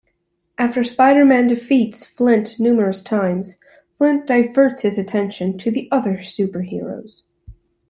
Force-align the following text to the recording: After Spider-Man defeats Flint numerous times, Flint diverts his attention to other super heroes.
After 0.57 0.83
Spider-Man 0.83 1.45
defeats 1.45 2.07
Flint 2.07 2.59
numerous 2.59 3.03
times, 3.03 3.57
Flint 3.99 4.25
diverts 4.25 4.81
his 4.81 4.97
attention 4.97 5.59
to 5.59 5.87
other 5.89 6.23
super 6.23 6.61
heroes. 6.63 7.21